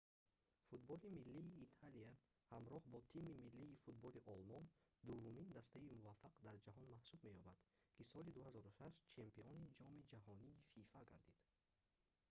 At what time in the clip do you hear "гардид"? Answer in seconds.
11.09-11.39